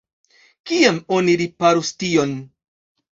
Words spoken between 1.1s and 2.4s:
oni riparos tion?